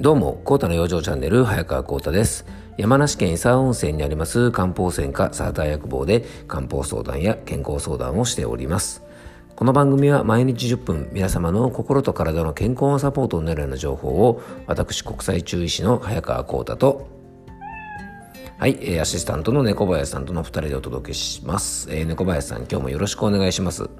[0.00, 2.46] どうも、コータの養生チャンネル、早川コータです。
[2.78, 9.02] 山梨県伊佐温泉にあります漢方専科サーター薬房で漢方相談や健康相談をしております。
[9.56, 17.06] この番組は毎日10分皆様の心と体の健康のサポートになるような情報を私国際中医師の早川コータと
[18.56, 23.90] はい、アシスタントの猫林さんとの2人でお届けします、えー、猫林さん今日もよろしくお願いします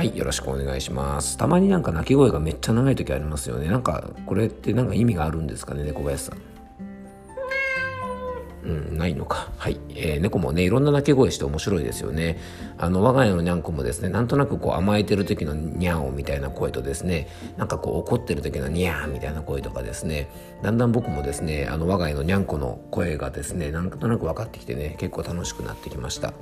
[0.00, 1.36] はい、よろしくお願いします。
[1.36, 3.68] たまになんか鳴き声がめっちゃ長い時ありますよね。
[3.68, 6.38] なんか、これってなんか意味があるんですかね、猫林さん。
[8.64, 9.50] うん、ないのか。
[9.58, 9.78] はい。
[9.90, 12.38] えー、猫もね、いろんな鳴き声して面白いですよね。
[12.78, 17.28] あの、我が家のにゃんこもですね、なんとなくこう甘えてる時のにゃんおみたいな声とですね、
[17.58, 20.30] なんかこう怒ってる時のにゃーみたいな声とかですね、
[20.62, 26.32] だんだん僕もですね、あの、我が家のにゃんこの声がですね、なんとなく分かってきてね、結構楽しくなってきました。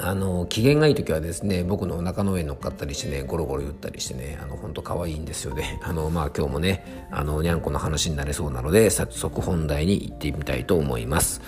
[0.00, 5.78] あの機嫌がいい時はですね僕のお腹の上に乗っかったりしてねゴロゴロ言ったりしてねあの本当可愛いんですよね。
[5.84, 11.40] あのまあ今日もねあのにゃんこの話になれそうなので早速本題に行ってみたいと思います。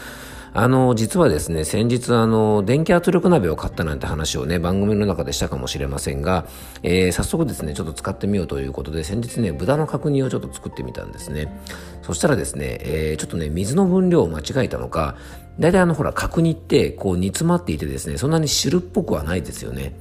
[0.59, 6.47] あの、実はですね、先日あの、電気圧力鍋を買ったなんて話をね、番組の中でしたかもしれませんが、
[6.83, 11.61] えー、早速ですね、ちょっと使ってみようということで、先日ね、豚の角煮をちょっと作ってみたんですね。
[12.01, 15.17] そしたらですね、えー、ちょっとね、水の分量を間違えたのか、
[15.59, 19.95] 大体あの、ほら、角煮って、こう、煮詰まっていてですね、そんなに汁っぽくはないですよね。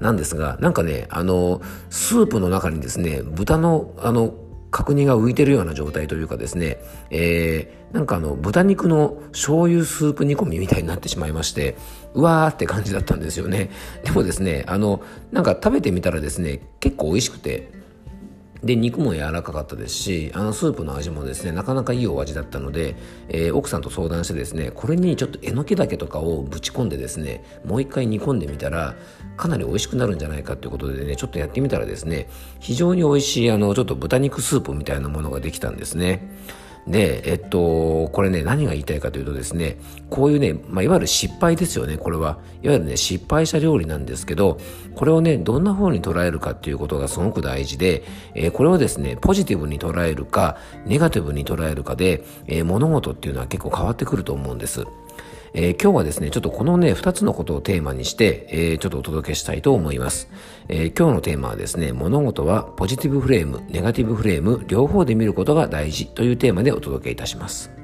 [0.00, 4.32] なんですが、なんかね、あの、スープの中にですね、豚の、あの、
[4.70, 6.78] 角煮が浮いてるような状態というかですね、
[7.10, 11.76] えー、なんかあの、豚肉の醤油スープ煮込みみたいになってしまいまして、
[12.14, 13.70] うわーって感じだったんですよね。
[14.04, 15.02] でもですね、あの、
[15.32, 17.77] なんか食べてみたらですね、結構美味しくて、
[18.62, 22.96] で肉も柔らかかったですしあのスープの味もですねなかなかいいお味だったので、
[23.28, 28.96] えー、奥さんと相談してですねこれにちょっとえのきだけとかをぶち込んでですねもう一回煮込んでみたら
[29.36, 36.28] かなり美味しくなるんじゃないかということでねちょっとやってみたらですね非常に美味しいあのちょっと豚肉スープみたいなものができたんですね。
[36.88, 42.38] で、えっと、これね、何が言いたいかというとですね、こういうね、まあ、いわゆる失敗ですよね、これは。
[42.62, 44.58] いわゆるね、失敗した料理なんですけど、
[44.94, 48.04] これをね、どんな風に捉えるかっていうことがすごく大事で、
[48.34, 54.86] えー、これをですね、ポジティブに捉えるか、ネガティブに捉えるかで、えー、物事っていうのは結構変わってくると思うんです。
[55.54, 60.28] えー、今日はですね、ちょっとこのね、二つのことをテーマにして、えー、ちょっとお届けしたいと思います。
[60.68, 67.77] えー、今日のテーマはですね、物事はポジティブフレーム、ネガティブフレーム、両方で見ることが大事というテーマでお届けいたします。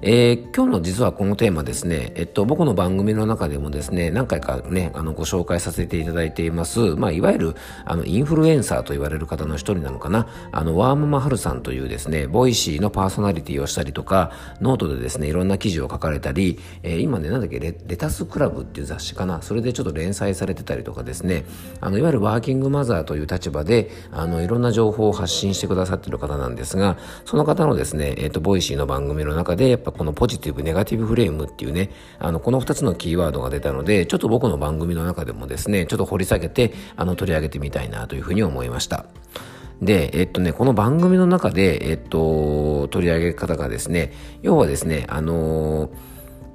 [0.00, 21.44] えー、今日の実はこのテーマですね、えっと、僕の番組の中でもですね、何回かね、あの、ご紹介させていただいています、まあ、いわゆる、あの、インフルエンサーと言われる方の一人なのかな、あの、ワーママハルさんというですね、 Voicy のパーソナリティをしたりとか、ノートでですね、いろんな記事を書かれたり、えー、今ね、なんだっけレ、レタスクラブっていう雑誌かな、それでちょっと連載されてたりとかですね、
[21.80, 39.06] あの、いわゆるワーキングマザーという立場で、あの、いろんな情報を発信してくださってる方なんですが、その方のですね、えっ、と、 Voicy の番組の中で、やっぱこのポジティブネガティブフレームっていうね、あの、この2つのキーワードが出たので、ちょっと僕の番組の中でもですね、ちょっと掘り下げて、あの、取り上げてみたいなというふうに思いました。
[39.82, 44.12] で、えっとね、この番組の中で、えっと、取り上げ方がですね、
[44.42, 45.90] 要はですね、あのー、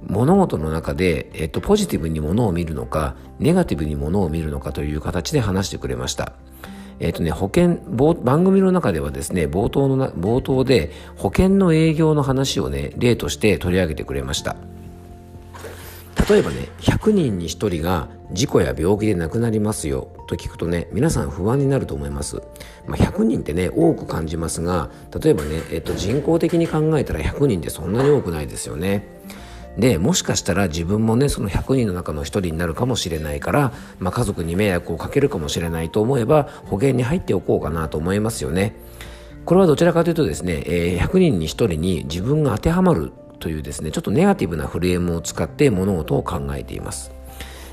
[0.08, 6.34] 物事の中で、えっと、ポジティブにものを見るのか、ネガティブにものを見るのかという形で話してくれました。
[7.00, 7.78] えっ、ー、とね、保険、
[8.24, 14.56] 番組の中ではですね、冒頭の冒頭で保険の営業の話をね、例として取り上げてくれました。
[16.30, 22.42] 例えばね、100人に1人が事故や病気で亡くなりますよと聞くとね、皆さん不安になると思います。
[22.88, 24.90] まあ、100人ってね、多く感じますが、
[25.22, 29.06] 例えばね、えっと、人口的に考えたら100人ってそんなに多くないですよね。
[29.78, 38.76] でもしかしたら自分もねその100人の中の1人になるかもしれないから、まあ、家族に迷惑をかけるかもしれないと思えば保険に入っておこうかなと思いますよね。
[39.46, 47.12] これはどちらかというとですね、え、100人に1人に自分が当てはまるというですねちょっとネガティブなフレームを使って物事を考えています。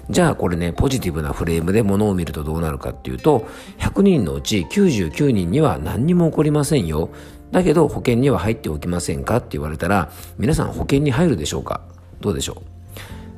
[0.08, 3.46] じゃあこれねポジティブなフレームで物を見るとどうなるかっていうと
[3.78, 7.10] 100人のうち99人には何にも起こりませんよ。
[7.52, 11.80] だけど保険には入っておきませんかって言われたら皆さん保険に入るでしょうか？
[12.20, 12.62] どうでしょ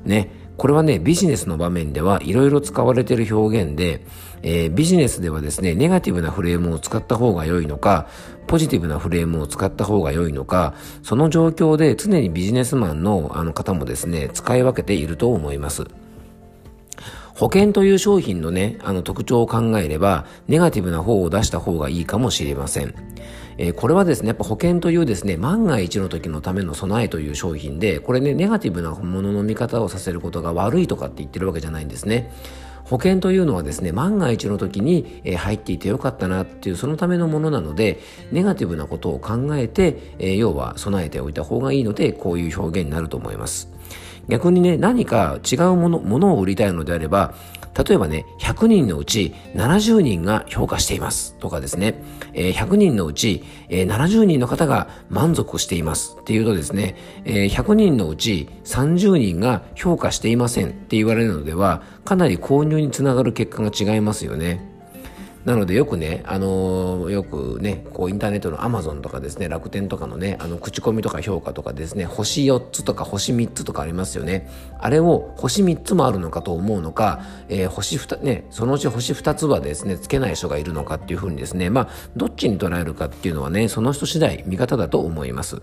[0.05, 0.09] う？
[0.09, 0.43] ね。
[0.59, 4.05] これはねビジネスの場面ではいろいろ使われている表現で、
[4.43, 8.07] えー、ビジネスではですねネガティブなフレームを使った方が良いのか
[8.47, 15.87] ポジティブなフレームを使った方が良いのかその状況で常にビジネスマンのあの方もですね使い分けていると思います。
[17.35, 22.95] 保険という商品のね、あの特徴を考えれば、ネガティブな方を出した方がいいかもしれません。
[23.59, 32.33] えー、これはですね、やっぱ保険というですね、万が一の時のための備えという商品で、これね、ネガティブなものの見方をさせることが悪いとかって言ってるわけじゃないんですね。
[32.85, 38.01] 保険というのはですね万が一の時に、入っていてよかったなっていうそのためのものなので
[38.33, 43.69] ネガティブなことを考えて、えー、要は備えておいた方がいいのでこういう表現になると思います
[44.29, 47.35] 逆にね何か違うものものを売りたいのであれば
[47.75, 51.35] 例えばね、100人のうち70人が評価しています。
[51.39, 52.03] とかですね、
[52.35, 56.17] えー、100人のうち、えー、70人の方が満足しています。
[56.21, 60.69] っていうとですね、えー、100人のうち30人が評価していません。
[60.69, 64.72] って言われるのでは、かなり購入につながる結果が違いますよね。
[65.45, 74.49] なのでよくね、あのー、よくね、こうインターネットのアマゾンとかですね、楽天とかのね、あの、口コミとか評価とかですね、星4つとか星3つとかありますよね。
[74.79, 85.61] あれを星3つもあるのかと思うのか、えー、星2、ね、そのうち星2つはですね、つけない人がいるのかっていうふうにですね、まあ、どっちに捉えるかっていうのはね、その人次第、見方だと思います。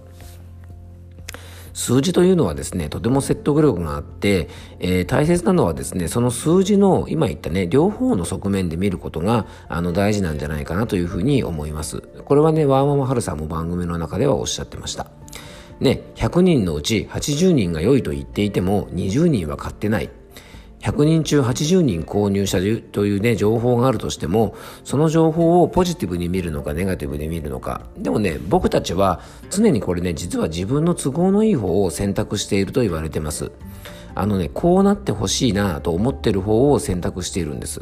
[1.79, 4.49] 数字というのはですね、とても説得力があって、
[4.79, 12.01] えー、大切なのはですね、その数字の今言ったね、両方の側面で見ることが、あの、大事なんじゃないかなというふうに思います。
[12.25, 15.07] これはね、ワーママハルさんも番組の中ではおっしゃってました。
[15.79, 20.09] ね、100人のうち80人が良いと言っていても20人は買ってない。
[20.79, 22.59] 100人中80人購入した
[22.91, 27.81] というね、情報があるとしても、その情報をポジティブに見るのかネガティブに見るのか。
[27.97, 33.51] でもね、僕たちは常にこれね、実は自分の都合のいい方を選択していると言われてます。
[34.15, 37.81] あのね、こうなってほしいなと思ってる方を選択しているんです。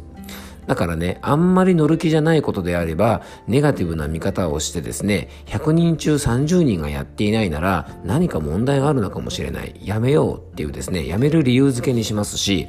[0.68, 9.80] だからね、あんまり乗る気じゃないことであれば、ネガティブな見方をしてですね、100人中30人がやっていないなら、何か問題があるのかもしれない。
[9.82, 12.68] やめようっていうですね、やめる理由付けにしますし、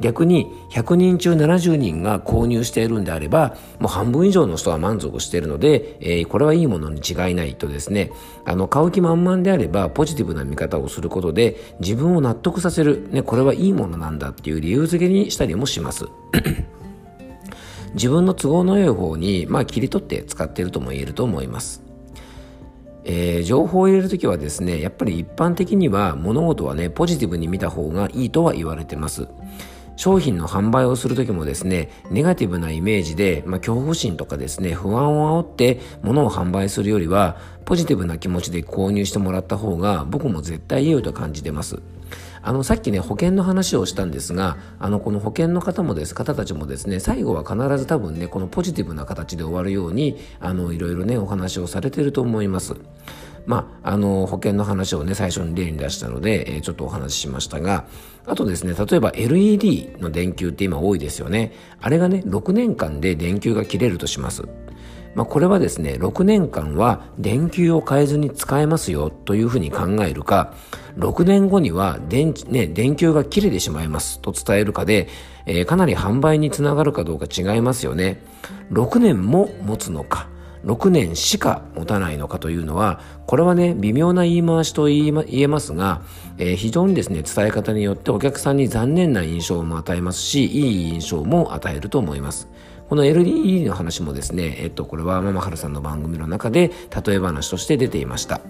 [0.00, 8.10] 逆に100人中70人が購入しているんであれば、もう半分以上の人は満足しているので、えー、これはいいものに違いないとですね、
[8.44, 16.06] あの、買う気満々であれば、ポジティブな見方をすることで、自分を納得させる、ね、これはいいものなんだっていう理由付けにしたりもします。
[17.94, 21.82] 自分の都合の良い方に、まあ、切り取って使っているとも言えると思います。
[23.04, 29.28] えー、情報を入れるときはですね、やっぱり一般的には物事はね、ポジティブに見た方がいいとは言われてます。
[29.96, 41.80] 商品の販売をするときもですね、ネガティブなイメージで、まあ、恐怖心とかですね、不安を煽って物を販売するよりは、ポジティブな気持ちで購入してもらった方が僕も絶対良いと感じてます。
[42.46, 52.74] あの、さっきね、保険の話をしたんですが、あの、この保険の方もです、方たちもですね、最後は必ず多分ね、このポジティブな形で終わるように、あの、いろいろね、お話をされてると思います。
[53.46, 57.86] まあ、あの、保険の話をね、最初に例に出したので、えー、ちょっとお話ししましたが、
[58.26, 61.52] あとですね、例えば LED の電球って今多いですよね。
[61.80, 64.44] あれがね、6年間で電球が切れるとします。
[65.14, 70.54] まあ、これはですね、6年間は電球を変えずに使えますよというふうに考えるか、
[70.98, 75.08] 6年後には電,、ね、電球が切れてしまいますと伝えるかで、
[75.46, 78.22] えー、かなり販売につながるかどうか違いますよね。
[78.72, 80.33] 6年も持つのか。
[80.64, 86.02] 6年しか持たないのかというのは、これはね、微妙な言い回しと言えますが、
[86.38, 92.48] えー、非常にですね、伝え方によってお客さんに残念な印象も与えますし、いい印象も与えると思います。
[92.88, 96.70] この LED の話もですね、えっと、これはママハルさんの番組の中で
[97.06, 98.40] 例え話として出ていました。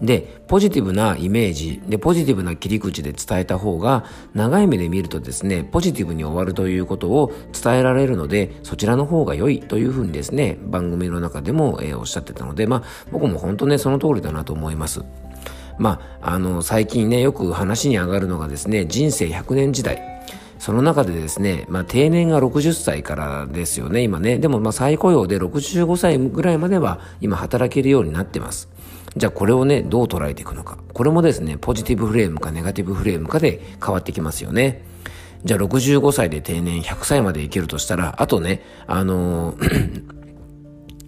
[0.00, 4.04] で、ポジティブなイメージで、ポジティブな切り口で伝えた方が、
[4.34, 15.02] 長い目で見るとですね、ポジティブに終わるということを伝えられるので、そちらの方が良いというふうにですね、番組の中でも、えー、おっしゃってたので、まあ、僕も本当ね、その通りだなと思います。
[15.78, 20.16] まあ、あの、最近ね、よく話に上がるのがですね、人生100年時代。
[20.58, 24.38] その中でですね、まあ、定年が60歳からですよね、今ね。
[24.38, 28.68] でも、まあ、再雇用で65歳ぐらいまでは今働けるようになってます。
[29.16, 30.78] じゃあこれをね、どう捉えていくのか。
[30.92, 34.82] これもですね、ポジティブフレームかネガティブフレームかで変わってきますよね。
[35.44, 40.16] じゃあ65歳で定年100歳までいけるとしたら、あとね、あのー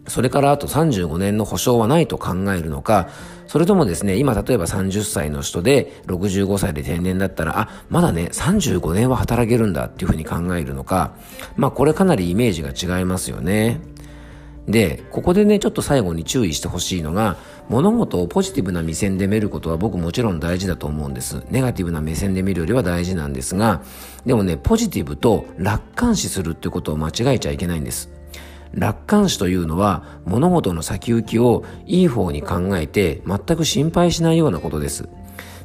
[0.08, 3.10] それからあと35年の保証はないと考えるのか、
[3.46, 11.14] それともですね、今例えば30歳の人で65歳で定年だったら、あ、まだね、35年は働けるんだっていうふうに考えるのか、
[11.56, 13.80] まあこれかなりイメージが違いますよね。
[14.66, 17.36] で、ここでね、ちょっと最後に注意してほしいのが、
[17.68, 21.42] 物事をポジティブな目線で見ることは僕もちろん大事だと思うんです。
[21.50, 23.82] ネガティブな目線で見るよりは大事なんですが、
[24.24, 28.10] でもね、ポジティブと楽観視するってことを間違えちゃいけないんです。
[28.72, 35.08] 楽観視というのは物事の先行きをいい方に考えて全く心配しないようなことです。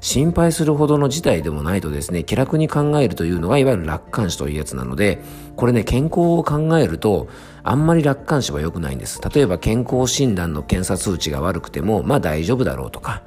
[0.04, 5.22] 心配するほどの事態でもないとですね、気楽に考えるというのがいわゆる楽観視というやつなので、
[5.56, 7.30] これね、健康を考えると、
[7.64, 9.22] あんまり楽観視は良くないんです。
[9.34, 13.24] 例えば健康診断の検査数値が悪くても、まあ大丈夫だろうとか、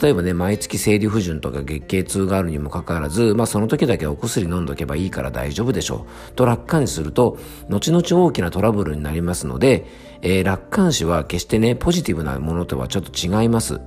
[0.00, 6.32] 例えばね、毎月生理不順とか月経痛があるにもかかわらず、まあその時だけお薬飲んどけばいいから大丈夫でしょう。
[6.32, 7.36] と楽観視すると、
[7.68, 9.84] 後々大きなトラブルになりますので、
[10.22, 13.82] えー、楽観視は決してね、ポジティブなものとはちょっと違います。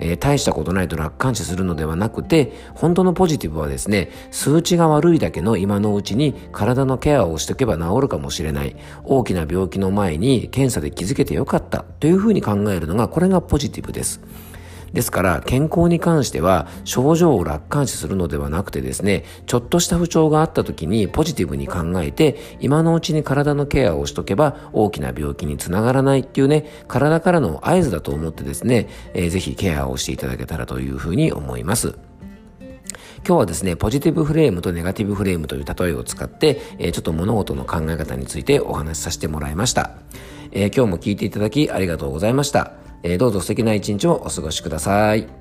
[0.00, 8.74] えー、大したことないと楽観視するのではなくて、本当のポジティブはですね、数値が悪いだけの今のうちに体のケアをしておけば治るかもしれない。
[9.04, 14.20] 大きな病気の前に検査で気づけてよかったというふうに考えるのが、これがポジティブです。
[14.92, 31.98] ですから健康に関しては症状を楽観視するのではなくてですねちょっとした不調があった時にポジティブに考えて今のうちに体のケアをしとけば大きな病気につながらないっていうね体からの合図だと思ってですね、えー、ぜひケアをしていただけたらというふうに思います。
[33.26, 39.92] 今日はですね、ポジティブフレームとネガティブフレームという例えを使って、えー、ちょっと物事の考え方についてお話しさせてもらいました。
[40.52, 42.89] えー、今日も聞いていただきありがとうございました。
[43.02, 45.39] えー、どうぞ素敵な一日をお過ごしください。